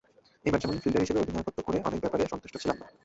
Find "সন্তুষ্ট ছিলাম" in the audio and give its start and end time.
2.31-2.77